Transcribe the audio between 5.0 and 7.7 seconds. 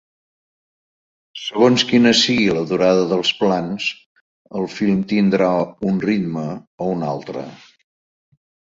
tindrà un ritme o un altre.